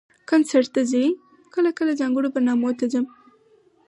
[0.29, 1.05] کنسرټ ته ځئ؟
[1.53, 3.05] کله کله، ځانګړو برنامو ته ځم